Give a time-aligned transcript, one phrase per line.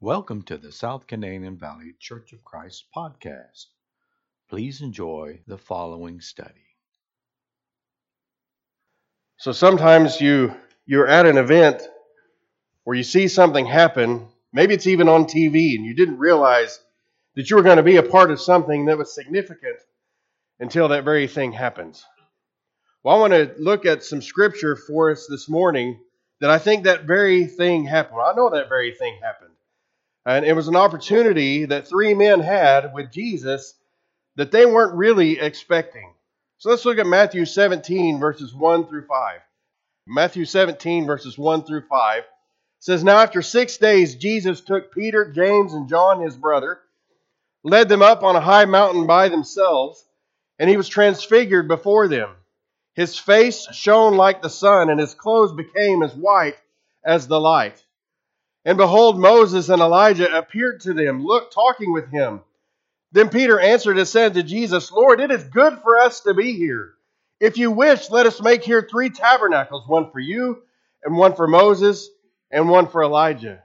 [0.00, 3.66] Welcome to the South Canadian Valley Church of Christ podcast.
[4.50, 6.66] Please enjoy the following study.
[9.38, 10.54] So sometimes you
[10.84, 11.88] you're at an event
[12.82, 16.80] where you see something happen, maybe it's even on TV and you didn't realize
[17.36, 19.78] that you were going to be a part of something that was significant
[20.58, 22.04] until that very thing happens.
[23.04, 26.00] Well, I want to look at some scripture for us this morning
[26.40, 28.20] that I think that very thing happened.
[28.20, 29.53] I know that very thing happened.
[30.26, 33.74] And it was an opportunity that three men had with Jesus
[34.36, 36.12] that they weren't really expecting.
[36.58, 39.40] So let's look at Matthew 17, verses 1 through 5.
[40.06, 42.24] Matthew 17, verses 1 through 5
[42.78, 46.80] says, Now after six days, Jesus took Peter, James, and John, his brother,
[47.62, 50.04] led them up on a high mountain by themselves,
[50.58, 52.30] and he was transfigured before them.
[52.94, 56.56] His face shone like the sun, and his clothes became as white
[57.04, 57.83] as the light.
[58.64, 62.40] And behold, Moses and Elijah appeared to them, look, talking with him.
[63.12, 66.54] Then Peter answered and said to Jesus, Lord, it is good for us to be
[66.54, 66.94] here.
[67.40, 70.62] If you wish, let us make here three tabernacles one for you,
[71.04, 72.08] and one for Moses,
[72.50, 73.62] and one for Elijah.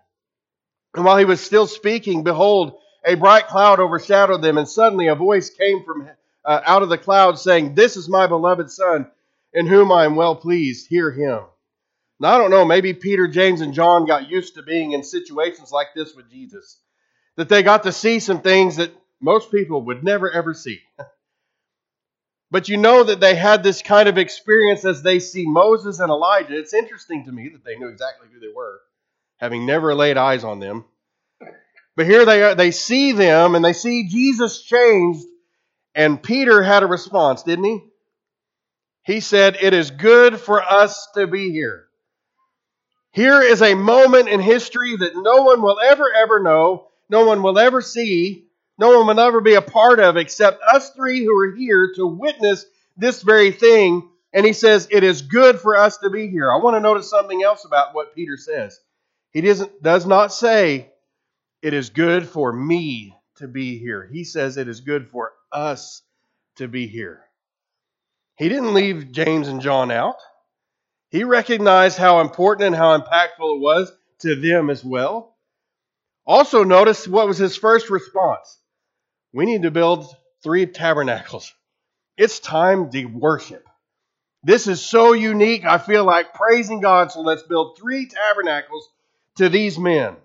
[0.95, 5.15] And while he was still speaking, behold, a bright cloud overshadowed them, and suddenly a
[5.15, 6.09] voice came from
[6.43, 9.09] uh, out of the cloud saying, This is my beloved Son,
[9.53, 10.87] in whom I am well pleased.
[10.87, 11.43] Hear him.
[12.19, 15.71] Now, I don't know, maybe Peter, James, and John got used to being in situations
[15.71, 16.77] like this with Jesus.
[17.37, 20.81] That they got to see some things that most people would never ever see.
[22.51, 26.09] But you know that they had this kind of experience as they see Moses and
[26.09, 26.57] Elijah.
[26.57, 28.79] It's interesting to me that they knew exactly who they were,
[29.37, 30.85] having never laid eyes on them.
[31.95, 35.25] But here they are, they see them and they see Jesus changed,
[35.93, 37.83] and Peter had a response, didn't he?
[39.03, 41.88] He said, It is good for us to be here.
[43.11, 47.41] Here is a moment in history that no one will ever, ever know, no one
[47.41, 48.45] will ever see,
[48.77, 52.05] no one will ever be a part of except us three who are here to
[52.05, 52.65] witness
[52.95, 54.07] this very thing.
[54.31, 56.51] And he says, It is good for us to be here.
[56.51, 58.79] I want to notice something else about what Peter says.
[59.31, 60.91] He doesn't, does not say,
[61.63, 64.07] It is good for me to be here.
[64.11, 66.03] He says, It is good for us
[66.57, 67.21] to be here.
[68.35, 70.15] He didn't leave James and John out.
[71.09, 75.35] He recognized how important and how impactful it was to them as well.
[76.25, 78.59] Also, notice what was his first response.
[79.33, 80.05] We need to build
[80.43, 81.53] three tabernacles.
[82.17, 83.65] It's time to worship.
[84.43, 85.65] This is so unique.
[85.65, 88.87] I feel like praising God, so let's build three tabernacles
[89.37, 90.15] to these men.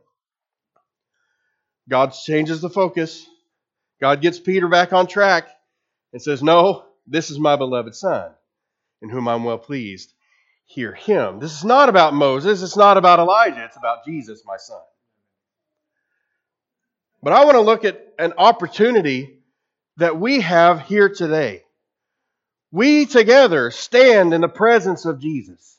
[1.88, 3.26] God changes the focus.
[4.00, 5.48] God gets Peter back on track
[6.12, 8.30] and says, No, this is my beloved Son,
[9.02, 10.12] in whom I'm well pleased.
[10.66, 11.40] Hear him.
[11.40, 12.62] This is not about Moses.
[12.62, 13.64] It's not about Elijah.
[13.64, 14.80] It's about Jesus, my son.
[17.22, 19.38] But I want to look at an opportunity
[19.96, 21.62] that we have here today.
[22.70, 25.78] We together stand in the presence of Jesus.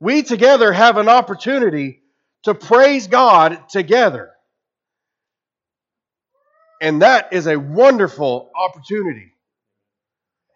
[0.00, 2.00] We together have an opportunity
[2.44, 4.30] to praise God together.
[6.80, 9.33] And that is a wonderful opportunity.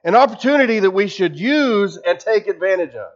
[0.09, 3.11] An opportunity that we should use and take advantage of.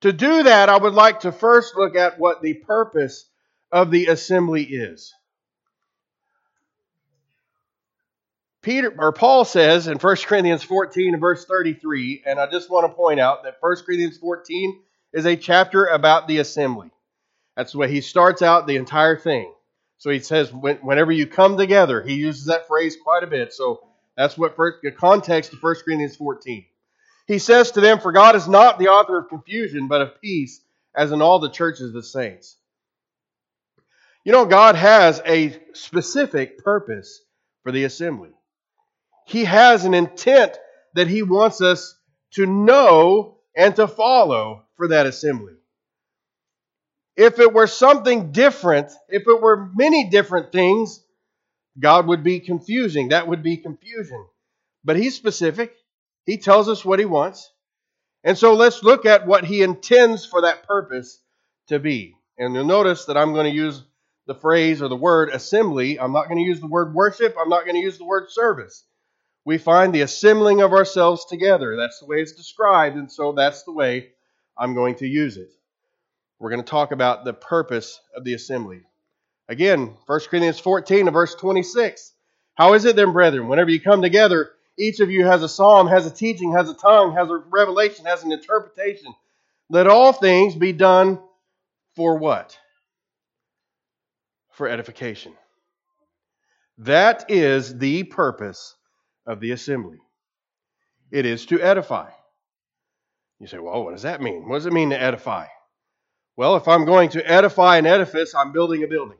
[0.00, 3.26] To do that, I would like to first look at what the purpose
[3.70, 5.14] of the assembly is.
[8.60, 12.90] Peter or Paul says in 1 Corinthians 14 and verse 33, and I just want
[12.90, 14.80] to point out that 1 Corinthians 14
[15.12, 16.90] is a chapter about the assembly.
[17.56, 19.52] That's the way he starts out the entire thing.
[19.98, 23.52] So he says, whenever you come together, he uses that phrase quite a bit.
[23.52, 26.64] So that's what first, the context of 1 Corinthians 14.
[27.26, 30.60] He says to them, For God is not the author of confusion, but of peace,
[30.94, 32.56] as in all the churches of the saints.
[34.24, 37.22] You know, God has a specific purpose
[37.62, 38.30] for the assembly.
[39.26, 40.56] He has an intent
[40.94, 41.96] that He wants us
[42.32, 45.54] to know and to follow for that assembly.
[47.16, 51.01] If it were something different, if it were many different things,
[51.78, 53.08] God would be confusing.
[53.08, 54.24] That would be confusion.
[54.84, 55.74] But He's specific.
[56.24, 57.50] He tells us what He wants.
[58.24, 61.18] And so let's look at what He intends for that purpose
[61.68, 62.14] to be.
[62.38, 63.82] And you'll notice that I'm going to use
[64.26, 65.98] the phrase or the word assembly.
[65.98, 67.36] I'm not going to use the word worship.
[67.38, 68.84] I'm not going to use the word service.
[69.44, 71.76] We find the assembling of ourselves together.
[71.76, 74.10] That's the way it's described, and so that's the way
[74.56, 75.50] I'm going to use it.
[76.38, 78.82] We're going to talk about the purpose of the assembly.
[79.52, 82.12] Again, 1 Corinthians 14 and verse 26.
[82.54, 85.86] How is it then, brethren, whenever you come together, each of you has a psalm,
[85.86, 89.14] has a teaching, has a tongue, has a revelation, has an interpretation.
[89.70, 91.20] Let all things be done
[91.94, 92.58] for what?
[94.52, 95.32] for edification.
[96.78, 98.74] That is the purpose
[99.26, 99.98] of the assembly.
[101.10, 102.10] It is to edify.
[103.40, 104.48] You say, well, what does that mean?
[104.48, 105.46] What does it mean to edify?
[106.36, 109.18] Well, if I'm going to edify an edifice, I'm building a building.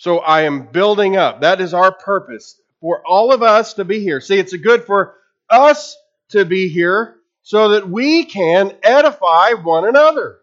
[0.00, 1.42] So I am building up.
[1.42, 4.22] That is our purpose for all of us to be here.
[4.22, 5.14] See, it's good for
[5.50, 5.94] us
[6.30, 10.38] to be here so that we can edify one another.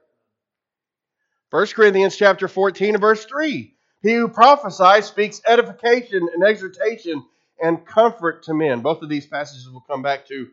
[1.50, 3.74] 1 Corinthians chapter 14 and verse 3.
[4.04, 7.26] He who prophesies speaks edification and exhortation
[7.60, 8.82] and comfort to men.
[8.82, 10.50] Both of these passages we'll come back to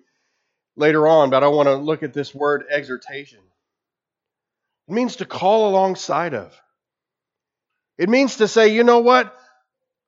[0.76, 3.40] later on, but I want to look at this word exhortation.
[4.88, 6.58] It means to call alongside of.
[7.98, 9.36] It means to say, you know what?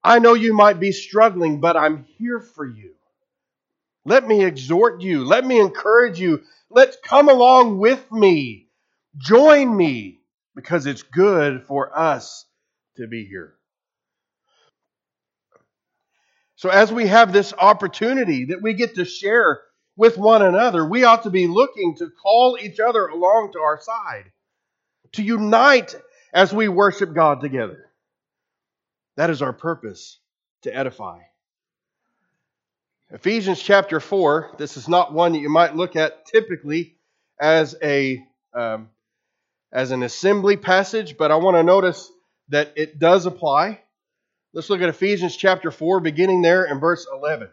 [0.02, 2.94] I know you might be struggling, but I'm here for you.
[4.04, 5.24] Let me exhort you.
[5.24, 6.42] Let me encourage you.
[6.70, 8.68] Let's come along with me.
[9.16, 10.20] Join me
[10.54, 12.44] because it's good for us
[12.96, 13.54] to be here.
[16.56, 19.60] So, as we have this opportunity that we get to share
[19.96, 23.80] with one another, we ought to be looking to call each other along to our
[23.80, 24.30] side,
[25.12, 25.94] to unite
[26.36, 27.86] as we worship God together.
[29.16, 30.18] That is our purpose
[30.62, 31.20] to edify.
[33.10, 36.98] Ephesians chapter 4, this is not one that you might look at typically
[37.40, 38.22] as a
[38.52, 38.90] um,
[39.72, 42.12] as an assembly passage, but I want to notice
[42.50, 43.80] that it does apply.
[44.52, 47.46] Let's look at Ephesians chapter 4, beginning there in verse 11.
[47.46, 47.52] It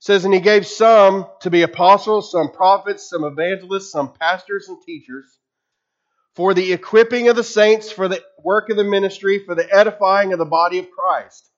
[0.00, 4.78] says, And he gave some to be apostles, some prophets, some evangelists, some pastors and
[4.82, 5.38] teachers,
[6.34, 10.32] for the equipping of the saints, for the work of the ministry, for the edifying
[10.32, 11.50] of the body of Christ,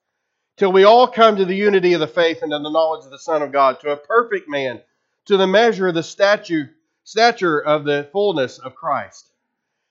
[0.56, 3.11] till we all come to the unity of the faith and to the knowledge of
[3.11, 4.81] the Son of God, to a perfect man,
[5.26, 6.71] to the measure of the stature,
[7.05, 9.31] stature of the fullness of Christ.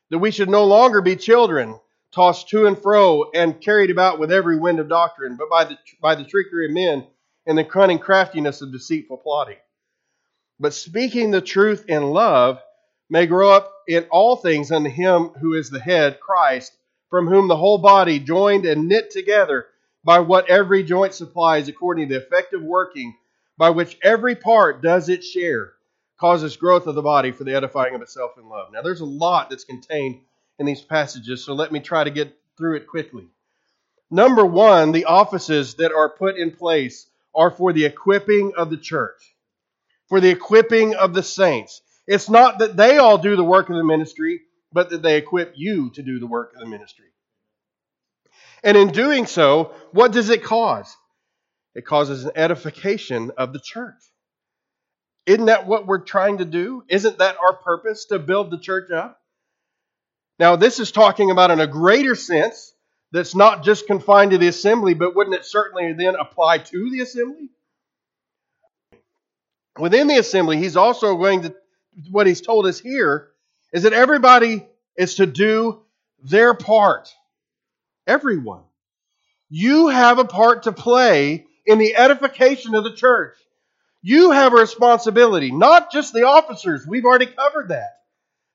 [0.10, 1.80] That we should no longer be children
[2.14, 5.78] tossed to and fro and carried about with every wind of doctrine, but by the,
[6.02, 7.08] by the trickery of men
[7.48, 9.58] and the cunning craftiness of deceitful plotting.
[10.60, 12.60] But speaking the truth in love
[13.10, 16.74] may grow up in all things unto him who is the head, Christ,
[17.10, 19.68] from whom the whole body, joined and knit together
[20.04, 23.16] by what every joint supplies, according to the effective working
[23.58, 25.74] by which every part does its share,
[26.20, 28.72] causes growth of the body for the edifying of itself in love.
[28.74, 30.22] Now, there's a lot that's contained
[30.58, 33.28] in these passages, so let me try to get through it quickly.
[34.10, 38.78] Number one, the offices that are put in place are for the equipping of the
[38.78, 39.36] church,
[40.08, 41.83] for the equipping of the saints.
[42.08, 44.42] It's not that they all do the work of the ministry,
[44.72, 47.06] but that they equip you to do the work of the ministry.
[48.64, 50.96] And in doing so, what does it cause?
[51.76, 54.02] It causes an edification of the church.
[55.26, 56.84] Isn't that what we're trying to do?
[56.90, 59.20] Isn't that our purpose to build the church up?
[60.40, 62.74] Now, this is talking about in a greater sense
[63.12, 67.02] that's not just confined to the assembly, but wouldn't it certainly then apply to the
[67.02, 67.50] assembly?
[69.80, 71.56] Within the assembly, he's also going to,
[72.10, 73.30] what he's told us here
[73.72, 75.82] is that everybody is to do
[76.24, 77.14] their part.
[78.08, 78.64] Everyone.
[79.50, 83.38] You have a part to play in the edification of the church.
[84.02, 86.86] You have a responsibility, not just the officers.
[86.86, 88.00] We've already covered that.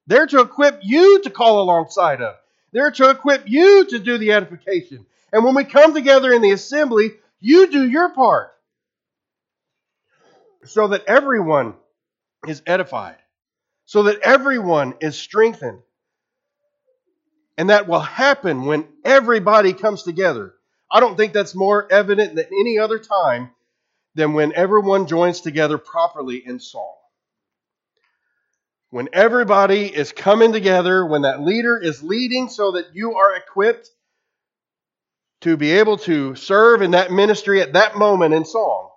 [0.06, 2.37] They're to equip you to call alongside of.
[2.73, 5.06] They're to equip you to do the edification.
[5.32, 8.53] And when we come together in the assembly, you do your part
[10.65, 11.74] so that everyone
[12.46, 13.17] is edified,
[13.88, 15.80] so that everyone is strengthened.
[17.56, 20.54] And that will happen when everybody comes together.
[20.88, 23.50] I don't think that's more evident than any other time
[24.14, 26.94] than when everyone joins together properly in song
[28.90, 33.90] when everybody is coming together, when that leader is leading so that you are equipped
[35.42, 38.87] to be able to serve in that ministry at that moment in song.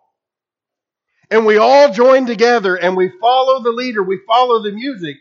[1.32, 5.18] And we all join together and we follow the leader, we follow the music,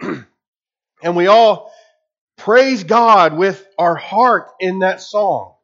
[1.02, 1.72] and we all
[2.38, 5.54] praise God with our heart in that song.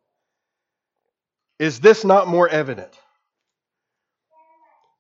[1.59, 2.93] Is this not more evident?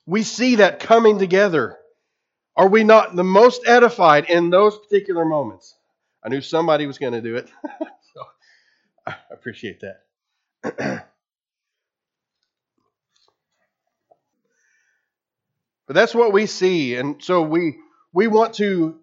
[0.06, 1.76] We see that coming together
[2.56, 5.76] are we not the most edified in those particular moments?
[6.24, 7.50] I knew somebody was going to do it.
[8.14, 8.22] so
[9.06, 9.82] I appreciate
[10.62, 11.08] that.
[15.86, 16.96] but that's what we see.
[16.96, 17.78] And so we
[18.12, 18.98] we want to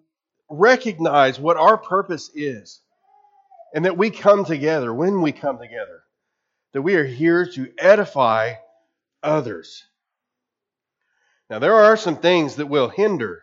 [0.48, 2.80] recognize what our purpose is.
[3.74, 6.02] And that we come together, when we come together,
[6.72, 8.54] that we are here to edify
[9.22, 9.84] others.
[11.50, 13.42] Now, there are some things that will hinder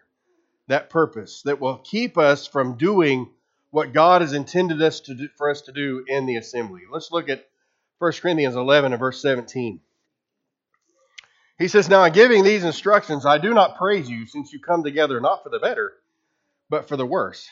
[0.68, 3.30] that purpose, that will keep us from doing
[3.72, 6.82] what God has intended us to do, for us to do in the assembly.
[6.92, 7.46] Let's look at
[8.00, 9.82] 1 Corinthians 11 and verse 17.
[11.58, 14.84] He says, Now in giving these instructions, I do not praise you, since you come
[14.84, 15.94] together not for the better,
[16.70, 17.50] but for the worse.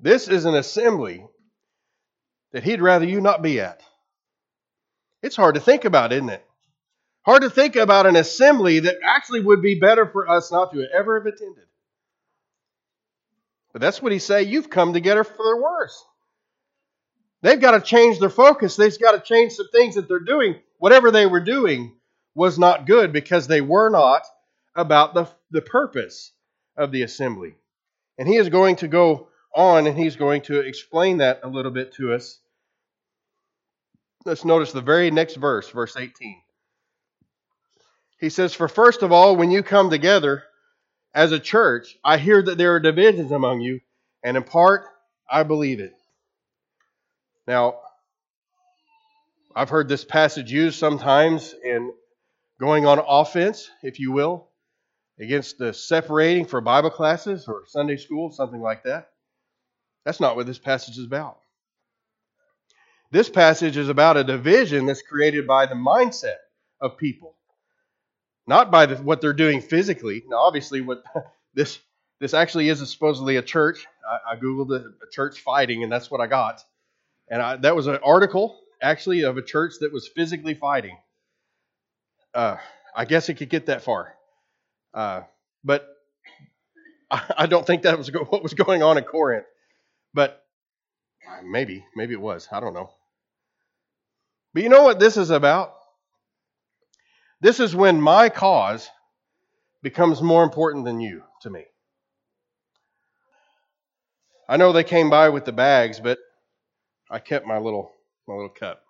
[0.00, 1.26] This is an assembly
[2.52, 3.82] that he'd rather you not be at.
[5.22, 6.44] It's hard to think about, isn't it?
[7.22, 10.86] Hard to think about an assembly that actually would be better for us not to
[10.96, 11.64] ever have attended.
[13.72, 14.44] But that's what he say.
[14.44, 16.02] You've come together for the worse.
[17.42, 18.76] They've got to change their focus.
[18.76, 20.56] They've got to change some things that they're doing.
[20.78, 21.94] Whatever they were doing
[22.34, 24.22] was not good because they were not
[24.74, 26.32] about the, the purpose
[26.76, 27.54] of the assembly.
[28.16, 31.72] And he is going to go on and he's going to explain that a little
[31.72, 32.38] bit to us.
[34.24, 36.40] Let's notice the very next verse, verse 18.
[38.20, 40.44] He says, For first of all, when you come together
[41.14, 43.80] as a church, I hear that there are divisions among you,
[44.22, 44.84] and in part,
[45.30, 45.94] I believe it.
[47.46, 47.80] Now,
[49.58, 51.92] I've heard this passage used sometimes in
[52.60, 54.50] going on offense, if you will,
[55.18, 59.08] against the separating for Bible classes or Sunday school, something like that.
[60.04, 61.40] That's not what this passage is about.
[63.10, 66.36] This passage is about a division that's created by the mindset
[66.80, 67.34] of people,
[68.46, 70.22] not by the, what they're doing physically.
[70.28, 71.02] Now, obviously, what
[71.54, 71.80] this
[72.20, 73.88] this actually is supposedly a church.
[74.08, 76.62] I, I googled a, a, church fighting, and that's what I got.
[77.28, 80.96] And I, that was an article actually of a church that was physically fighting.
[82.34, 82.56] Uh,
[82.94, 84.14] I guess it could get that far,
[84.94, 85.22] uh,
[85.64, 85.86] but
[87.10, 89.46] I, I, don't think that was what was going on in Corinth.
[90.14, 90.42] But
[91.44, 92.48] maybe, maybe it was.
[92.50, 92.90] I don't know.
[94.54, 95.74] But you know what this is about?
[97.40, 98.88] This is when my cause
[99.82, 101.64] becomes more important than you to me.
[104.48, 106.18] I know they came by with the bags, but
[107.10, 107.92] I kept my little
[108.28, 108.82] my little cup.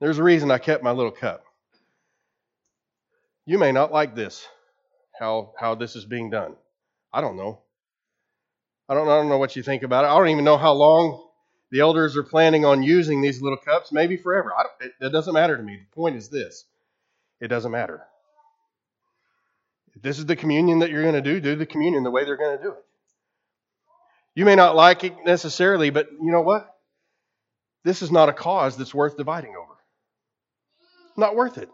[0.00, 1.44] There's a reason I kept my little cup.
[3.46, 4.46] You may not like this,
[5.18, 6.56] how how this is being done.
[7.12, 7.60] I don't know.
[8.88, 10.08] I don't, I don't know what you think about it.
[10.08, 11.24] I don't even know how long
[11.70, 14.52] the elders are planning on using these little cups, maybe forever.
[14.56, 15.76] I don't, it, it doesn't matter to me.
[15.76, 16.64] The point is this
[17.40, 18.02] it doesn't matter.
[19.94, 22.24] If this is the communion that you're going to do, do the communion the way
[22.24, 22.84] they're going to do it.
[24.34, 26.75] You may not like it necessarily, but you know what?
[27.86, 29.72] This is not a cause that's worth dividing over.
[31.16, 31.70] Not worth it.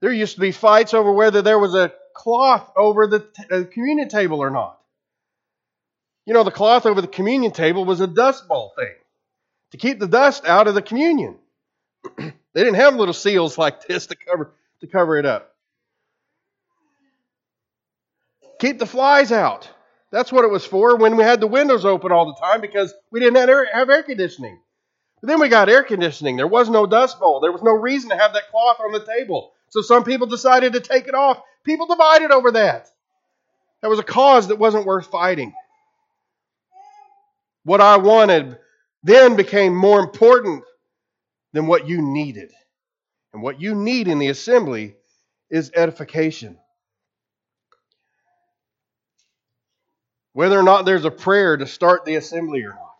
[0.00, 3.64] There used to be fights over whether there was a cloth over the t- uh,
[3.64, 4.78] communion table or not.
[6.24, 8.94] You know, the cloth over the communion table was a dust bowl thing
[9.72, 11.36] to keep the dust out of the communion.
[12.16, 15.52] they didn't have little seals like this to cover to cover it up.
[18.60, 19.68] Keep the flies out.
[20.10, 22.92] That's what it was for when we had the windows open all the time because
[23.10, 24.58] we didn't have air, conditioning.
[25.20, 26.36] But then we got air conditioning.
[26.36, 27.40] There was no dust bowl.
[27.40, 29.52] There was no reason to have that cloth on the table.
[29.68, 31.40] So some people decided to take it off.
[31.64, 32.88] People divided over that.
[33.82, 35.54] That was a cause that wasn't worth fighting.
[37.64, 38.58] What I wanted
[39.02, 40.64] then became more important
[41.52, 42.50] than what you needed.
[43.32, 44.96] And what you need in the assembly
[45.50, 46.58] is edification.
[50.32, 52.94] Whether or not there's a prayer to start the assembly or not,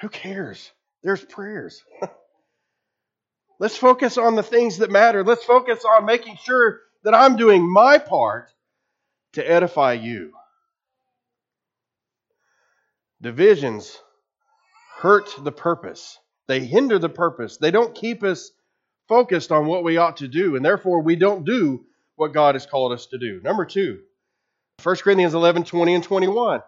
[0.00, 0.70] who cares?
[1.02, 1.82] There's prayers.
[3.58, 5.22] Let's focus on the things that matter.
[5.22, 8.48] Let's focus on making sure that I'm doing my part
[9.34, 10.32] to edify you.
[13.20, 13.98] Divisions
[14.96, 17.58] hurt the purpose, they hinder the purpose.
[17.58, 18.50] They don't keep us
[19.08, 21.84] focused on what we ought to do, and therefore we don't do
[22.16, 23.40] what God has called us to do.
[23.42, 24.00] Number two,
[24.84, 26.62] 1 Corinthians 11 20 and 21.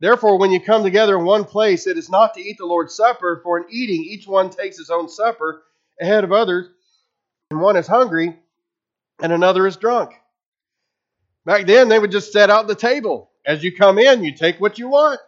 [0.00, 2.94] Therefore, when you come together in one place, it is not to eat the Lord's
[2.94, 5.62] Supper, for in eating each one takes his own supper
[6.00, 6.68] ahead of others,
[7.50, 8.36] and one is hungry
[9.20, 10.12] and another is drunk.
[11.44, 13.30] Back then, they would just set out the table.
[13.46, 15.20] As you come in, you take what you want.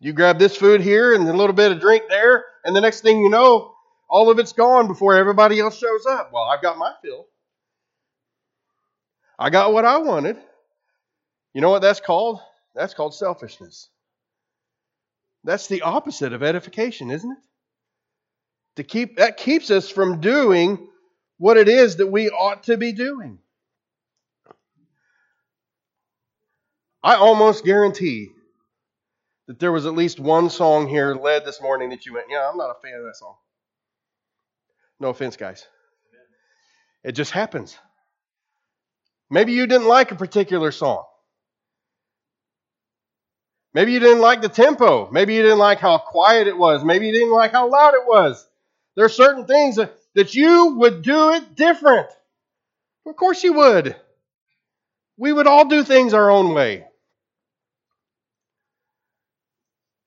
[0.00, 3.00] You grab this food here and a little bit of drink there, and the next
[3.00, 3.74] thing you know,
[4.08, 6.30] all of it's gone before everybody else shows up.
[6.32, 7.26] Well, I've got my fill.
[9.38, 10.36] I got what I wanted.
[11.56, 12.38] You know what that's called?
[12.74, 13.88] That's called selfishness.
[15.42, 17.38] That's the opposite of edification, isn't it?
[18.76, 20.86] To keep that keeps us from doing
[21.38, 23.38] what it is that we ought to be doing.
[27.02, 28.32] I almost guarantee
[29.46, 32.46] that there was at least one song here led this morning that you went, yeah,
[32.46, 33.36] I'm not a fan of that song.
[35.00, 35.66] No offense, guys.
[37.02, 37.78] It just happens.
[39.30, 41.06] Maybe you didn't like a particular song.
[43.76, 45.06] Maybe you didn't like the tempo.
[45.10, 46.82] Maybe you didn't like how quiet it was.
[46.82, 48.42] Maybe you didn't like how loud it was.
[48.94, 52.06] There are certain things that, that you would do it different.
[53.06, 53.94] Of course you would.
[55.18, 56.86] We would all do things our own way.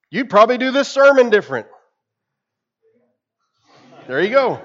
[0.09, 1.67] You'd probably do this sermon different.
[4.07, 4.59] There you go.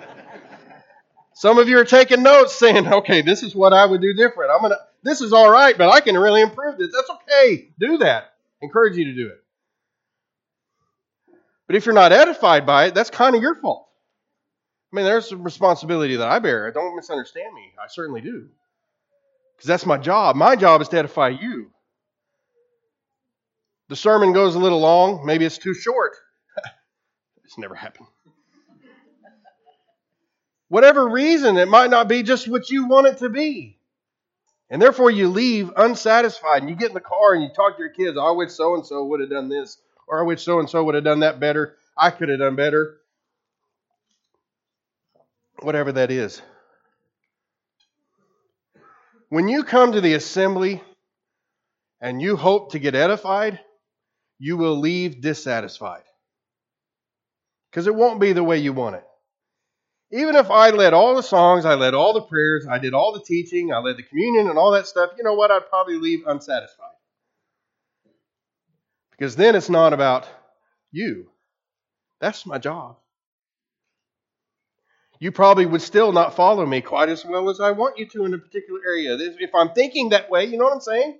[1.34, 4.50] Some of you are taking notes saying, okay, this is what I would do different.
[4.50, 6.90] I'm gonna this is all right, but I can really improve this.
[6.90, 7.68] That's okay.
[7.78, 8.33] Do that.
[8.64, 9.44] Encourage you to do it.
[11.66, 13.86] But if you're not edified by it, that's kind of your fault.
[14.90, 16.70] I mean, there's some responsibility that I bear.
[16.70, 17.72] Don't misunderstand me.
[17.78, 18.48] I certainly do.
[19.56, 20.36] Because that's my job.
[20.36, 21.70] My job is to edify you.
[23.88, 25.26] The sermon goes a little long.
[25.26, 26.16] Maybe it's too short.
[27.44, 28.08] it's never happened.
[30.68, 33.78] Whatever reason, it might not be just what you want it to be.
[34.70, 37.82] And therefore, you leave unsatisfied and you get in the car and you talk to
[37.82, 38.16] your kids.
[38.18, 39.78] Oh, I wish so and so would have done this,
[40.08, 41.76] or I wish so and so would have done that better.
[41.96, 42.98] I could have done better.
[45.60, 46.42] Whatever that is.
[49.28, 50.82] When you come to the assembly
[52.00, 53.60] and you hope to get edified,
[54.38, 56.02] you will leave dissatisfied.
[57.70, 59.04] Because it won't be the way you want it.
[60.14, 63.12] Even if I led all the songs, I led all the prayers, I did all
[63.12, 65.50] the teaching, I led the communion and all that stuff, you know what?
[65.50, 66.86] I'd probably leave unsatisfied.
[69.10, 70.28] Because then it's not about
[70.92, 71.30] you.
[72.20, 72.96] That's my job.
[75.18, 78.24] You probably would still not follow me quite as well as I want you to
[78.24, 79.16] in a particular area.
[79.18, 81.18] If I'm thinking that way, you know what I'm saying?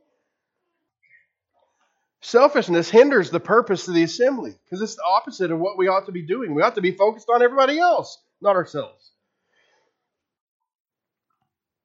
[2.20, 6.06] Selfishness hinders the purpose of the assembly because it's the opposite of what we ought
[6.06, 6.54] to be doing.
[6.54, 9.10] We ought to be focused on everybody else, not ourselves.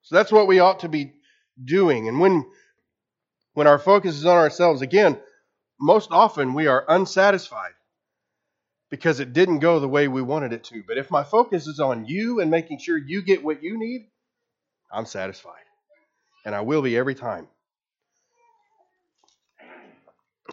[0.02, 1.14] So that's what we ought to be
[1.64, 2.08] doing.
[2.08, 2.44] And when
[3.54, 5.18] when our focus is on ourselves, again,
[5.80, 7.72] most often we are unsatisfied
[8.90, 10.82] because it didn't go the way we wanted it to.
[10.86, 14.08] But if my focus is on you and making sure you get what you need,
[14.92, 15.62] I'm satisfied.
[16.44, 17.48] And I will be every time.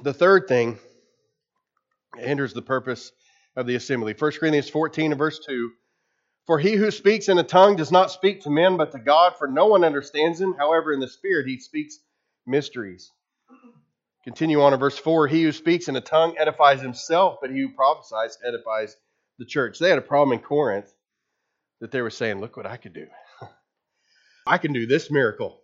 [0.02, 0.78] The third thing
[2.15, 3.12] hinders the purpose
[3.56, 4.15] of the assembly.
[4.17, 5.72] 1 Corinthians 14 and verse 2
[6.48, 9.36] For he who speaks in a tongue does not speak to men but to God,
[9.38, 10.56] for no one understands him.
[10.58, 12.00] However, in the Spirit he speaks
[12.46, 13.12] mysteries.
[14.24, 17.60] Continue on in verse 4 He who speaks in a tongue edifies himself, but he
[17.60, 18.96] who prophesies edifies
[19.38, 19.78] the church.
[19.78, 20.92] They had a problem in Corinth
[21.82, 23.08] that they were saying, Look what I could do.
[24.48, 25.60] I can do this miracle.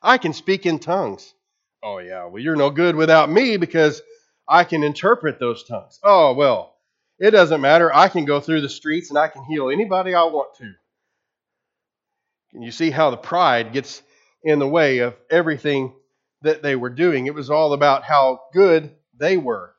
[0.00, 1.34] I can speak in tongues.
[1.82, 4.00] Oh, yeah, well, you're no good without me because
[4.48, 5.98] I can interpret those tongues.
[6.04, 6.77] Oh, well,
[7.18, 7.94] it doesn't matter.
[7.94, 10.72] I can go through the streets and I can heal anybody I want to.
[12.52, 14.02] Can you see how the pride gets
[14.42, 15.92] in the way of everything
[16.42, 17.26] that they were doing.
[17.26, 19.74] It was all about how good they were.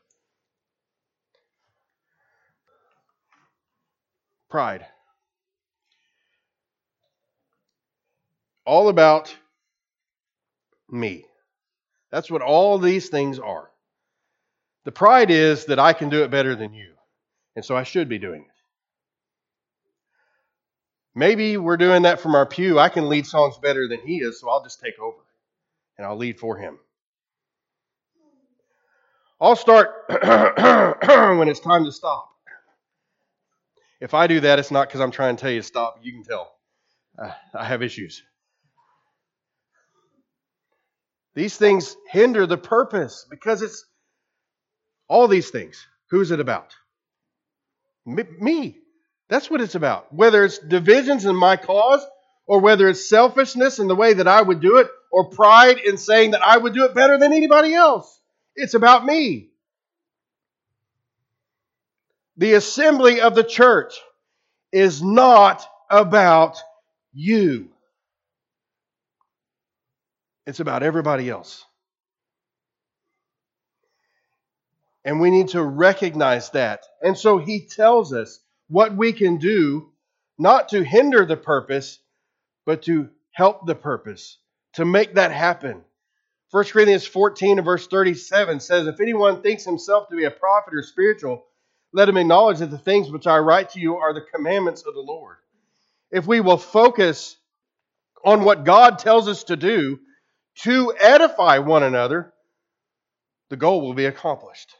[4.50, 4.86] Pride.
[8.66, 9.36] All about
[10.90, 11.26] me.
[12.12, 13.70] That's what all these things are.
[14.86, 16.94] The pride is that I can do it better than you,
[17.60, 18.48] and so I should be doing it.
[21.14, 22.80] Maybe we're doing that from our pew.
[22.80, 25.18] I can lead songs better than he is, so I'll just take over
[25.98, 26.80] and I'll lead for him.
[29.42, 32.30] I'll start when it's time to stop.
[34.00, 36.00] If I do that, it's not because I'm trying to tell you to stop.
[36.02, 36.56] You can tell.
[37.22, 38.24] Uh, I have issues.
[41.36, 43.86] These things hinder the purpose because it's
[45.10, 45.86] all these things.
[46.10, 46.74] Who's it about?
[48.10, 48.78] Me.
[49.30, 50.14] That's what it's about.
[50.14, 52.06] Whether it's divisions in my cause
[52.48, 55.98] or whether it's selfishness in the way that I would do it or pride in
[55.98, 58.20] saying that I would do it better than anybody else.
[58.56, 59.50] It's about me.
[62.38, 63.96] The assembly of the church
[64.72, 66.58] is not about
[67.14, 67.70] you.
[70.48, 71.66] It's about everybody else.
[75.06, 76.86] And we need to recognize that.
[77.02, 79.92] And so he tells us what we can do
[80.38, 82.00] not to hinder the purpose,
[82.66, 84.38] but to help the purpose
[84.74, 85.84] to make that happen.
[86.52, 90.74] 1 Corinthians 14 and verse 37 says, If anyone thinks himself to be a prophet
[90.74, 91.46] or spiritual,
[91.94, 94.94] let him acknowledge that the things which I write to you are the commandments of
[94.94, 95.38] the Lord.
[96.12, 97.38] If we will focus
[98.24, 100.00] on what God tells us to do
[100.62, 102.34] to edify one another,
[103.50, 104.76] the goal will be accomplished.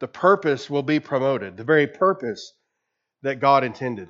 [0.00, 2.52] The purpose will be promoted, the very purpose
[3.22, 4.08] that God intended.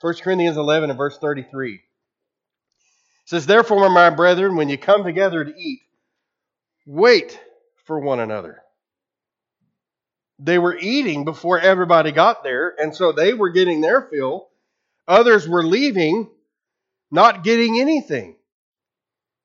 [0.00, 1.80] 1 Corinthians 11 and verse 33
[3.26, 5.80] says, Therefore, my brethren, when you come together to eat,
[6.86, 7.38] wait
[7.84, 8.62] for one another.
[10.38, 14.48] They were eating before everybody got there, and so they were getting their fill.
[15.06, 16.30] Others were leaving,
[17.10, 18.36] not getting anything.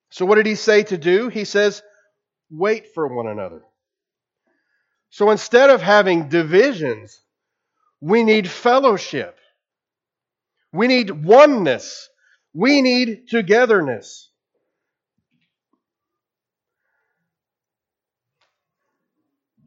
[0.09, 1.27] So, what did he say to do?
[1.27, 1.81] He says,
[2.49, 3.63] wait for one another.
[5.15, 7.21] So, instead of having divisions,
[8.01, 9.37] we need fellowship.
[10.73, 12.09] We need oneness.
[12.53, 14.29] We need togetherness.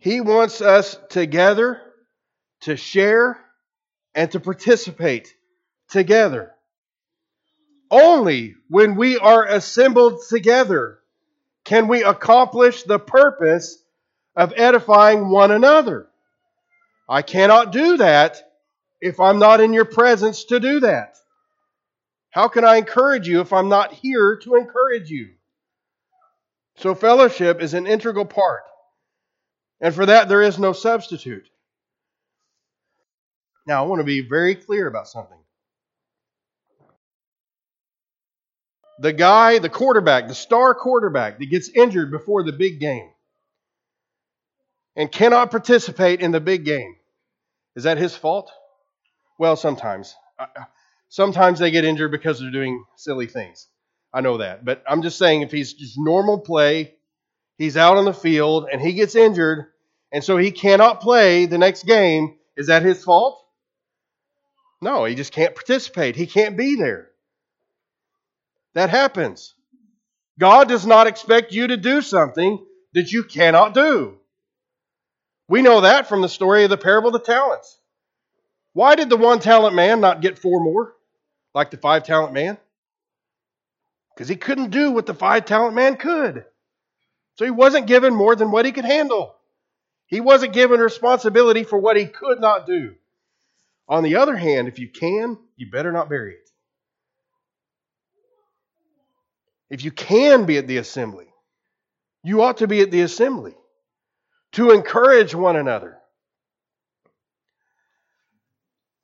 [0.01, 1.81] He wants us together
[2.65, 3.41] to share
[4.15, 5.33] and to participate
[5.89, 6.53] together.
[7.91, 10.99] Only when we are assembled together
[11.65, 13.83] can we accomplish the purpose
[14.39, 16.07] of edifying one another.
[17.09, 18.41] I cannot do that
[19.01, 21.17] if I'm not in your presence to do that.
[22.31, 25.31] How can I encourage you if I'm not here to encourage you?
[26.77, 28.63] So, fellowship is an integral part.
[29.81, 31.49] And for that, there is no substitute.
[33.67, 35.39] Now, I want to be very clear about something.
[39.01, 43.11] The guy, the quarterback, the star quarterback that gets injured before the big game
[44.99, 46.97] and cannot participate in the big game,
[47.77, 48.51] is that his fault?
[49.39, 50.15] Well, sometimes.
[51.09, 53.69] Sometimes they get injured because they're doing silly things.
[54.13, 54.65] I know that.
[54.65, 56.97] But I'm just saying if he's just normal play,
[57.57, 59.67] he's out on the field and he gets injured,
[60.11, 63.41] and so he cannot play the next game, is that his fault?
[64.83, 66.17] No, he just can't participate.
[66.17, 67.11] He can't be there.
[68.75, 69.55] That happens.
[70.41, 74.18] God does not expect you to do something that you cannot do.
[75.49, 77.79] We know that from the story of the parable of the talents.
[78.75, 80.95] Why did the one talent man not get four more,
[81.55, 82.59] like the five talent man?
[84.15, 86.45] Because he couldn't do what the five talent man could.
[87.37, 89.35] So he wasn't given more than what he could handle.
[90.07, 92.95] He wasn't given responsibility for what he could not do.
[93.89, 96.51] On the other hand, if you can, you better not bury it.
[99.71, 101.27] If you can be at the assembly,
[102.23, 103.55] you ought to be at the assembly
[104.53, 105.99] to encourage one another.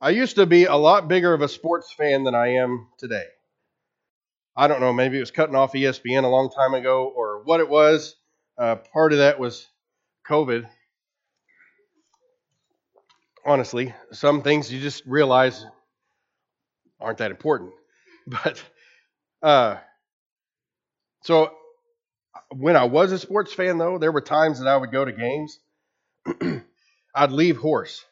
[0.00, 3.24] I used to be a lot bigger of a sports fan than I am today.
[4.56, 7.60] I don't know, maybe it was cutting off ESPN a long time ago or what
[7.60, 8.14] it was.
[8.56, 9.66] Uh, part of that was
[10.28, 10.68] COVID.
[13.44, 15.64] Honestly, some things you just realize
[17.00, 17.72] aren't that important.
[18.26, 18.62] But
[19.42, 19.76] uh,
[21.24, 21.52] so
[22.56, 25.12] when I was a sports fan, though, there were times that I would go to
[25.12, 25.58] games.
[27.14, 28.04] I'd leave hoarse.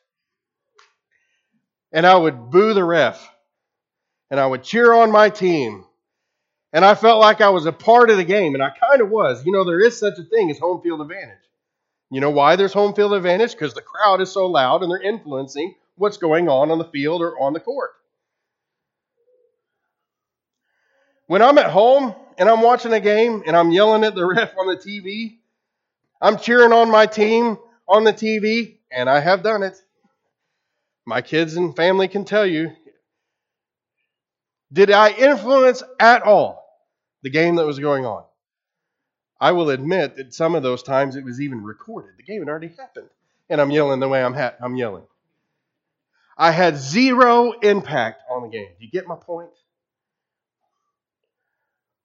[1.93, 3.29] And I would boo the ref.
[4.31, 5.85] And I would cheer on my team.
[6.73, 8.55] And I felt like I was a part of the game.
[8.55, 9.45] And I kind of was.
[9.45, 11.39] You know, there is such a thing as home field advantage.
[12.11, 13.53] You know why there's home field advantage?
[13.53, 17.23] Because the crowd is so loud and they're influencing what's going on on the field
[17.23, 17.93] or on the court.
[21.33, 24.53] When I'm at home and I'm watching a game and I'm yelling at the ref
[24.59, 25.39] on the TV,
[26.21, 27.57] I'm cheering on my team
[27.89, 29.81] on the TV, and I have done it.
[31.07, 32.73] My kids and family can tell you.
[34.71, 36.67] Did I influence at all
[37.23, 38.25] the game that was going on?
[39.41, 42.11] I will admit that some of those times it was even recorded.
[42.19, 43.09] The game had already happened,
[43.49, 45.05] and I'm yelling the way I'm, ha- I'm yelling.
[46.37, 48.69] I had zero impact on the game.
[48.79, 49.49] Do you get my point?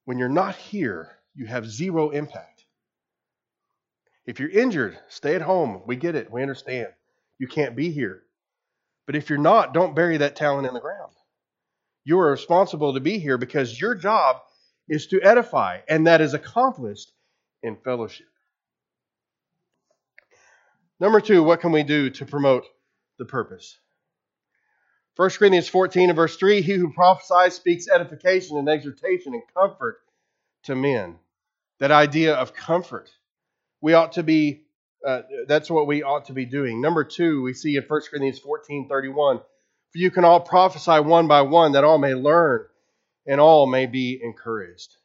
[0.07, 2.63] When you're not here, you have zero impact.
[4.25, 5.81] If you're injured, stay at home.
[5.85, 6.31] We get it.
[6.31, 6.87] We understand.
[7.39, 8.23] You can't be here.
[9.05, 11.11] But if you're not, don't bury that talent in the ground.
[12.05, 14.37] You are responsible to be here because your job
[14.87, 17.11] is to edify, and that is accomplished
[17.61, 18.27] in fellowship.
[21.01, 22.63] Number two, what can we do to promote
[23.19, 23.77] the purpose?
[25.17, 29.99] 1 Corinthians 14 and verse 3 He who prophesies speaks edification and exhortation and comfort
[30.63, 31.15] to men.
[31.79, 33.09] That idea of comfort.
[33.81, 34.61] We ought to be,
[35.05, 36.81] uh, that's what we ought to be doing.
[36.81, 41.27] Number two, we see in 1 Corinthians 14 31 For you can all prophesy one
[41.27, 42.65] by one, that all may learn
[43.25, 44.95] and all may be encouraged.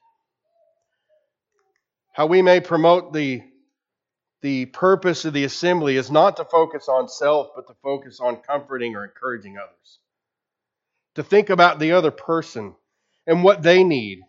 [2.12, 3.42] How we may promote the
[4.42, 8.36] the purpose of the assembly is not to focus on self, but to focus on
[8.36, 9.98] comforting or encouraging others
[11.14, 12.74] to think about the other person
[13.26, 14.20] and what they need,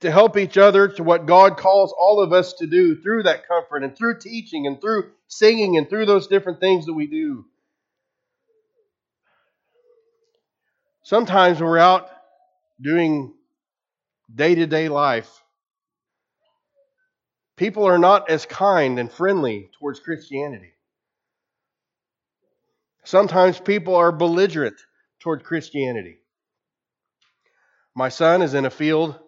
[0.00, 3.46] to help each other to what God calls all of us to do through that
[3.46, 7.44] comfort and through teaching and through singing and through those different things that we do.
[11.02, 12.08] Sometimes when we're out
[12.80, 13.34] doing
[14.32, 15.42] day to day life,
[17.58, 20.72] People are not as kind and friendly towards Christianity.
[23.04, 24.76] Sometimes people are belligerent
[25.18, 26.18] toward Christianity.
[27.96, 29.18] My son is in a field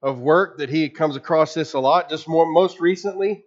[0.00, 2.08] of work that he comes across this a lot.
[2.08, 3.44] Just more, most recently,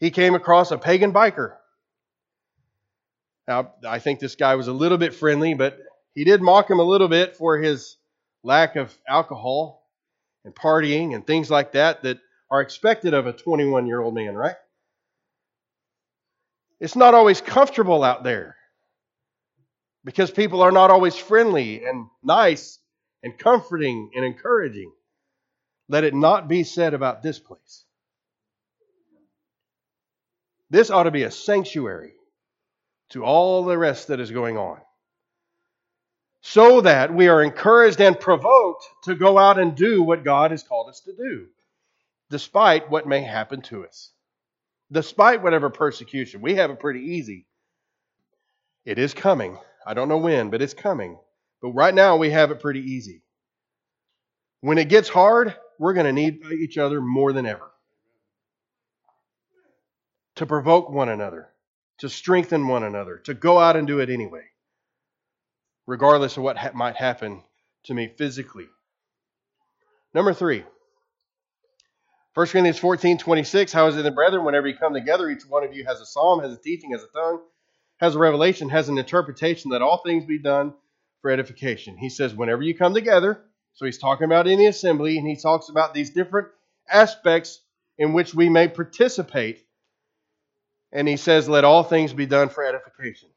[0.00, 1.54] he came across a pagan biker.
[3.46, 5.78] Now, I think this guy was a little bit friendly, but
[6.12, 7.98] he did mock him a little bit for his
[8.42, 9.86] lack of alcohol
[10.44, 12.18] and partying and things like that that
[12.50, 14.56] are expected of a 21 year old man, right?
[16.80, 18.56] It's not always comfortable out there
[20.04, 22.78] because people are not always friendly and nice
[23.22, 24.92] and comforting and encouraging.
[25.88, 27.84] Let it not be said about this place.
[30.70, 32.12] This ought to be a sanctuary
[33.10, 34.78] to all the rest that is going on.
[36.42, 40.62] So that we are encouraged and provoked to go out and do what God has
[40.62, 41.46] called us to do,
[42.30, 44.12] despite what may happen to us.
[44.90, 46.40] Despite whatever persecution.
[46.40, 47.46] We have it pretty easy.
[48.84, 49.58] It is coming.
[49.86, 51.18] I don't know when, but it's coming.
[51.60, 53.22] But right now we have it pretty easy.
[54.60, 57.70] When it gets hard, we're going to need each other more than ever.
[60.36, 61.48] To provoke one another,
[61.98, 64.44] to strengthen one another, to go out and do it anyway,
[65.86, 67.42] regardless of what ha- might happen
[67.84, 68.68] to me physically.
[70.14, 70.64] Number three.
[72.38, 73.72] 1 Corinthians 14, 26.
[73.72, 76.06] How is it then, brethren, whenever you come together, each one of you has a
[76.06, 77.40] psalm, has a teaching, has a tongue,
[77.96, 80.72] has a revelation, has an interpretation, that all things be done
[81.20, 81.96] for edification.
[81.96, 85.34] He says, whenever you come together, so he's talking about in the assembly, and he
[85.34, 86.46] talks about these different
[86.88, 87.58] aspects
[87.98, 89.66] in which we may participate.
[90.92, 93.30] And he says, let all things be done for edification.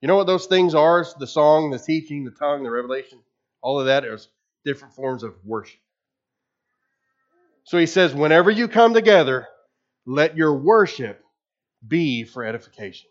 [0.00, 1.06] You know what those things are?
[1.20, 3.20] The song, the teaching, the tongue, the revelation,
[3.62, 4.26] all of that is
[4.64, 5.78] different forms of worship.
[7.68, 9.46] So he says, whenever you come together,
[10.06, 11.22] let your worship
[11.86, 13.08] be for edification.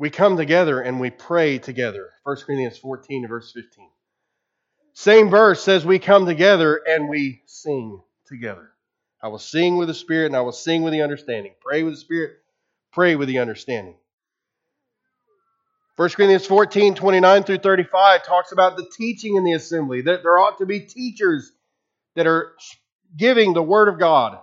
[0.00, 2.08] we come together and we pray together.
[2.24, 3.86] 1 Corinthians 14, verse 15.
[4.94, 8.70] Same verse says we come together and we sing together.
[9.22, 11.52] I will sing with the Spirit and I will sing with the understanding.
[11.60, 12.38] Pray with the Spirit,
[12.92, 13.96] pray with the understanding.
[16.00, 20.38] 1 Corinthians 14, 29 through 35 talks about the teaching in the assembly, that there
[20.38, 21.52] ought to be teachers
[22.16, 22.54] that are
[23.14, 24.38] giving the Word of God.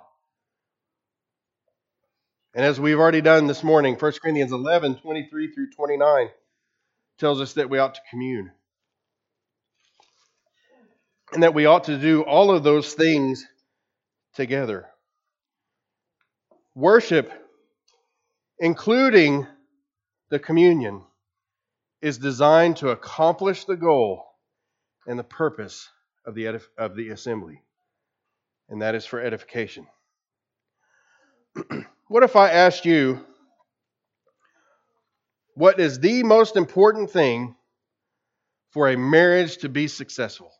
[2.53, 6.29] And as we've already done this morning, 1 Corinthians 11, 23 through 29
[7.17, 8.51] tells us that we ought to commune.
[11.33, 13.43] And that we ought to do all of those things
[14.35, 14.85] together.
[16.75, 17.31] Worship,
[18.59, 19.47] including
[20.29, 21.01] the communion,
[22.01, 24.25] is designed to accomplish the goal
[25.05, 25.89] and the purpose
[26.25, 27.61] of the, edif- of the assembly,
[28.69, 29.87] and that is for edification.
[32.09, 33.19] What if I asked you,
[35.55, 37.55] what is the most important thing
[38.71, 40.53] for a marriage to be successful?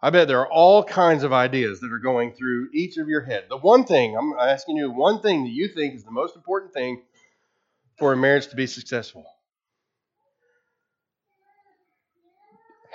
[0.00, 3.22] I bet there are all kinds of ideas that are going through each of your
[3.22, 3.46] head.
[3.48, 6.72] The one thing, I'm asking you, one thing that you think is the most important
[6.72, 7.02] thing
[7.98, 9.24] for a marriage to be successful.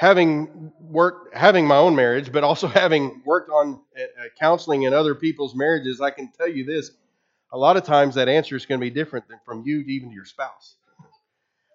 [0.04, 5.16] having worked, having my own marriage, but also having worked on uh, counseling in other
[5.16, 6.92] people's marriages, I can tell you this:
[7.54, 9.90] a lot of times that answer is going to be different than from you to
[9.90, 10.76] even to your spouse.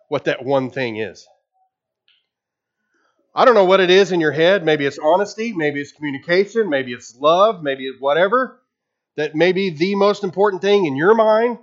[0.09, 1.27] What that one thing is.
[3.35, 4.65] I don't know what it is in your head.
[4.65, 8.61] Maybe it's honesty, maybe it's communication, maybe it's love, maybe it's whatever.
[9.17, 11.59] That may be the most important thing in your mind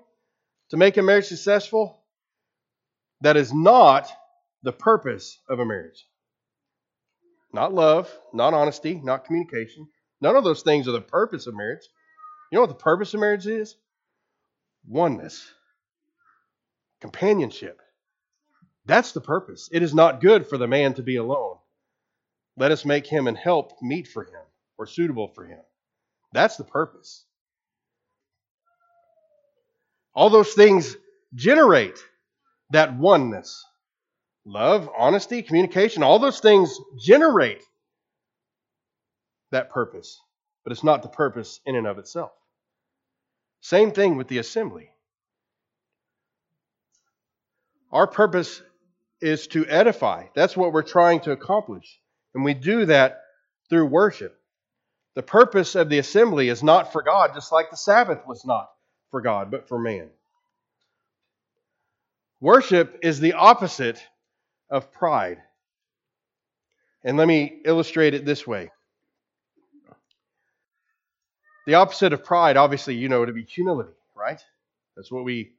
[0.69, 2.01] to make a marriage successful.
[3.21, 4.11] That is not
[4.63, 6.07] the purpose of a marriage.
[7.53, 9.87] Not love, not honesty, not communication.
[10.21, 11.87] None of those things are the purpose of marriage.
[12.51, 13.75] You know what the purpose of marriage is?
[14.87, 15.51] Oneness,
[17.01, 17.81] companionship.
[18.85, 19.69] That's the purpose.
[19.71, 21.57] It is not good for the man to be alone.
[22.57, 24.41] Let us make him and help meet for him
[24.77, 25.61] or suitable for him.
[26.33, 27.25] That's the purpose.
[30.15, 30.95] All those things
[31.35, 31.99] generate
[32.71, 33.63] that oneness
[34.45, 37.63] love, honesty, communication, all those things generate
[39.51, 40.19] that purpose,
[40.63, 42.31] but it's not the purpose in and of itself.
[43.61, 44.89] Same thing with the assembly.
[47.91, 48.61] Our purpose
[49.21, 50.25] is to edify.
[50.35, 51.99] That's what we're trying to accomplish.
[52.33, 53.21] And we do that
[53.69, 54.37] through worship.
[55.15, 58.67] The purpose of the assembly is not for God, just like the Sabbath was not
[59.15, 60.09] for God, but for man.
[62.41, 64.05] Worship is the opposite
[64.69, 65.37] of pride.
[67.05, 68.71] And let me illustrate it this way
[71.65, 74.41] The opposite of pride, obviously, you know, to be humility, right?
[74.97, 75.53] That's what we.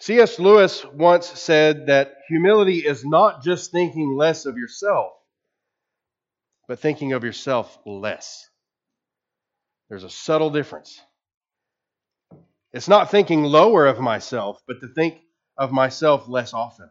[0.00, 0.38] C.S.
[0.38, 5.12] Lewis once said that humility is not just thinking less of yourself,
[6.68, 8.46] but thinking of yourself less.
[9.88, 11.00] There's a subtle difference.
[12.72, 15.20] It's not thinking lower of myself, but to think
[15.56, 16.88] of myself less often.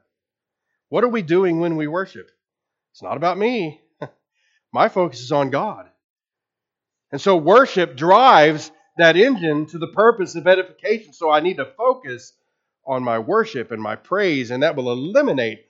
[0.90, 2.30] What are we doing when we worship?
[2.92, 3.82] It's not about me.
[4.74, 5.88] My focus is on God.
[7.12, 11.14] And so worship drives that engine to the purpose of edification.
[11.14, 12.34] So I need to focus
[12.86, 15.66] on my worship and my praise, and that will eliminate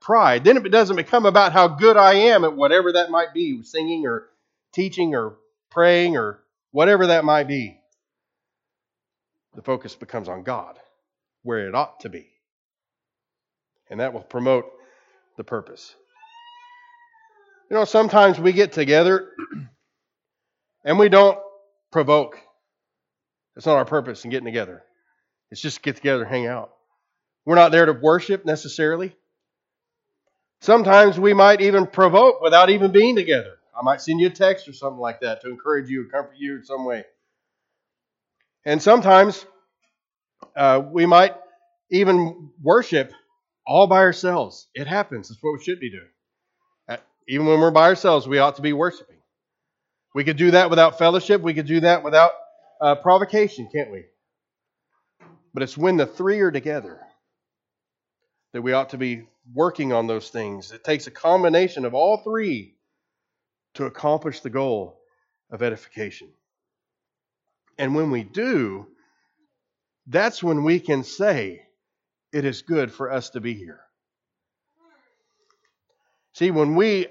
[0.00, 0.44] pride.
[0.44, 4.06] Then it doesn't become about how good I am at whatever that might be singing
[4.06, 4.28] or
[4.72, 5.36] teaching or
[5.70, 6.40] praying or
[6.72, 7.80] whatever that might be.
[9.54, 10.78] The focus becomes on God,
[11.42, 12.28] where it ought to be.
[13.90, 14.66] And that will promote
[15.36, 15.94] the purpose.
[17.70, 19.30] You know, sometimes we get together
[20.84, 21.38] and we don't
[21.92, 22.38] provoke.
[23.54, 24.82] That's not our purpose in getting together.
[25.50, 26.72] It's just to get together hang out.
[27.44, 29.14] We're not there to worship necessarily.
[30.60, 33.56] Sometimes we might even provoke without even being together.
[33.78, 36.36] I might send you a text or something like that to encourage you or comfort
[36.38, 37.04] you in some way.
[38.64, 39.44] And sometimes
[40.56, 41.34] uh, we might
[41.90, 43.12] even worship
[43.66, 44.68] all by ourselves.
[44.74, 45.28] It happens.
[45.28, 46.08] That's what we should be doing.
[46.88, 46.96] Uh,
[47.28, 49.16] even when we're by ourselves, we ought to be worshiping.
[50.14, 51.40] We could do that without fellowship.
[51.40, 52.32] We could do that without
[52.80, 54.04] uh, provocation, can't we?
[55.52, 57.00] But it's when the three are together
[58.52, 60.72] that we ought to be working on those things.
[60.72, 62.74] It takes a combination of all three
[63.74, 65.00] to accomplish the goal
[65.50, 66.28] of edification.
[67.78, 68.86] And when we do,
[70.06, 71.62] that's when we can say,
[72.32, 73.80] it is good for us to be here.
[76.32, 77.06] See, when we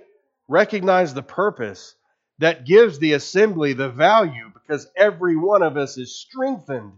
[0.48, 1.96] recognize the purpose
[2.40, 6.94] that gives the assembly the value because every one of us is strengthened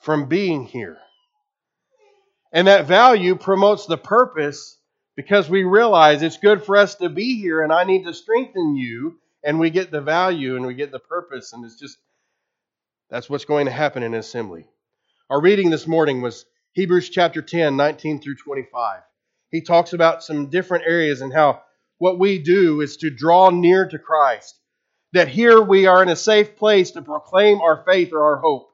[0.00, 0.98] from being here.
[2.52, 4.78] And that value promotes the purpose
[5.16, 8.76] because we realize it's good for us to be here and I need to strengthen
[8.76, 9.18] you.
[9.44, 11.52] And we get the value and we get the purpose.
[11.52, 11.98] And it's just,
[13.10, 14.66] that's what's going to happen in assembly.
[15.30, 19.00] Our reading this morning was Hebrews chapter 10, 19 through 25.
[19.50, 21.62] He talks about some different areas and how
[21.96, 24.60] what we do is to draw near to Christ.
[25.14, 28.68] That here we are in a safe place to proclaim our faith or our hope.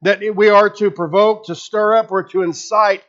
[0.00, 3.04] That we are to provoke, to stir up, or to incite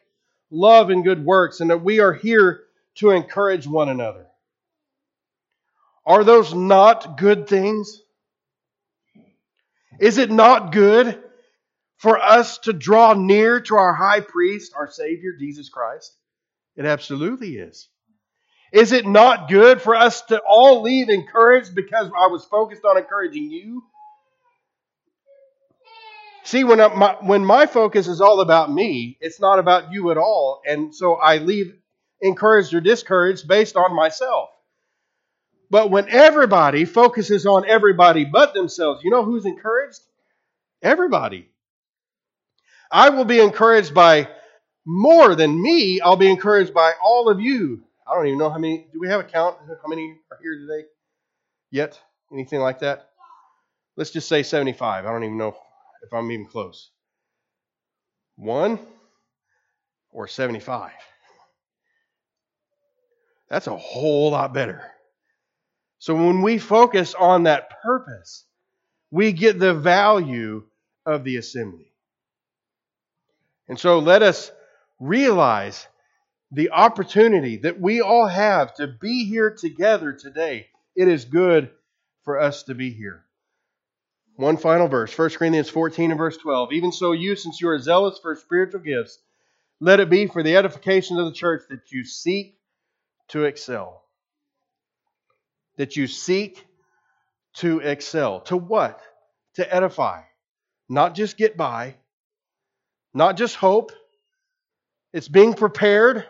[0.51, 2.63] love and good works, and that we are here
[2.95, 4.27] to encourage one another.
[6.05, 8.02] Are those not good things?
[9.99, 11.21] Is it not good
[11.97, 16.15] for us to draw near to our high priest, our Savior, Jesus Christ?
[16.75, 17.87] It absolutely is.
[18.71, 22.97] Is it not good for us to all leave encouraged because I was focused on
[22.97, 23.83] encouraging you?
[26.43, 30.17] See, when, my, when my focus is all about me, it's not about you at
[30.17, 30.61] all.
[30.65, 31.73] And so I leave
[32.19, 34.49] encouraged or discouraged based on myself.
[35.73, 40.01] But when everybody focuses on everybody but themselves, you know who's encouraged?
[40.83, 41.49] Everybody.
[42.91, 44.29] I will be encouraged by
[44.85, 45.99] more than me.
[45.99, 47.83] I'll be encouraged by all of you.
[48.07, 48.85] I don't even know how many.
[48.93, 49.57] Do we have a count?
[49.67, 50.87] How many are here today?
[51.71, 51.99] Yet?
[52.31, 53.09] Anything like that?
[53.95, 55.07] Let's just say 75.
[55.07, 55.57] I don't even know
[56.03, 56.91] if I'm even close.
[58.35, 58.77] One
[60.11, 60.91] or 75.
[63.49, 64.92] That's a whole lot better.
[66.03, 68.43] So when we focus on that purpose,
[69.09, 70.63] we get the value
[71.05, 71.93] of the assembly.
[73.69, 74.51] And so let us
[74.99, 75.87] realize
[76.51, 80.67] the opportunity that we all have to be here together today.
[80.93, 81.71] It is good
[82.25, 83.23] for us to be here.
[84.35, 86.73] One final verse, 1 Corinthians 14 and verse 12.
[86.73, 89.19] Even so, you, since you are zealous for spiritual gifts,
[89.79, 92.59] let it be for the edification of the church that you seek
[93.29, 94.02] to excel.
[95.77, 96.65] That you seek
[97.55, 98.41] to excel.
[98.41, 99.01] To what?
[99.55, 100.21] To edify.
[100.89, 101.95] Not just get by,
[103.13, 103.91] not just hope.
[105.13, 106.25] It's being prepared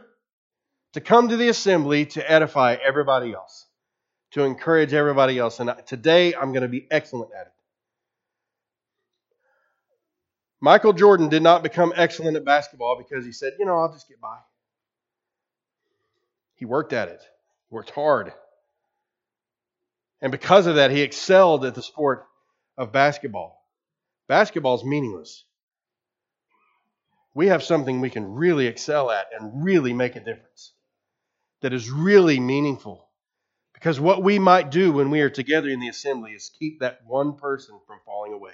[0.94, 3.66] to come to the assembly to edify everybody else,
[4.32, 5.60] to encourage everybody else.
[5.60, 7.54] And today I'm going to be excellent at it.
[10.62, 14.08] Michael Jordan did not become excellent at basketball because he said, you know, I'll just
[14.08, 14.38] get by.
[16.56, 17.22] He worked at it,
[17.70, 18.32] worked hard.
[20.24, 22.26] And because of that, he excelled at the sport
[22.78, 23.62] of basketball.
[24.30, 25.46] Basketball is meaningless
[27.36, 30.74] we have something we can really excel at and really make a difference
[31.62, 33.08] that is really meaningful
[33.74, 37.02] Because what we might do when we are together in the assembly is keep that
[37.08, 38.54] one person from falling away.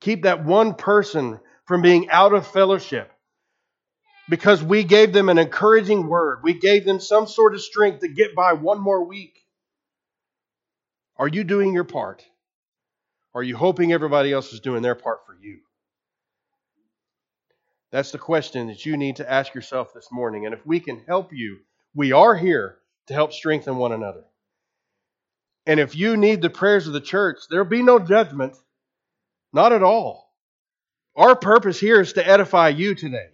[0.00, 3.12] Keep that one person from being out of fellowship
[4.30, 6.40] because we gave them an encouraging word.
[6.44, 9.45] We gave them some sort of strength to get by one more week.
[11.18, 12.24] Are you doing your part?
[13.34, 15.58] Are you hoping everybody else is doing their part for you?
[17.90, 20.44] That's the question that you need to ask yourself this morning.
[20.44, 21.58] And if we can help you,
[21.94, 24.24] we are here to help strengthen one another.
[25.66, 28.56] And if you need the prayers of the church, there'll be no judgment.
[29.52, 30.30] Not at all.
[31.16, 33.28] Our purpose here is to edify you today.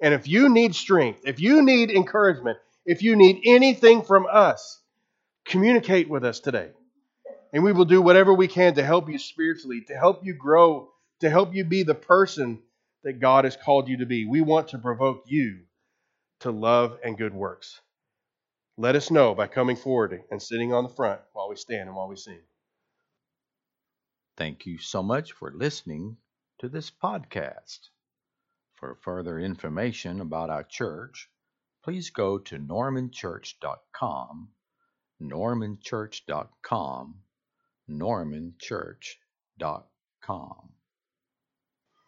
[0.00, 4.80] And if you need strength, if you need encouragement, if you need anything from us,
[5.44, 6.70] communicate with us today.
[7.52, 10.90] And we will do whatever we can to help you spiritually, to help you grow,
[11.20, 12.60] to help you be the person
[13.02, 14.24] that God has called you to be.
[14.24, 15.60] We want to provoke you
[16.40, 17.80] to love and good works.
[18.76, 21.96] Let us know by coming forward and sitting on the front while we stand and
[21.96, 22.40] while we sing.
[24.36, 26.16] Thank you so much for listening
[26.60, 27.90] to this podcast.
[28.74, 31.28] For further information about our church,
[31.82, 34.48] please go to normanchurch.com,
[35.20, 37.14] normanchurch.com,
[37.90, 40.79] normanchurch.com.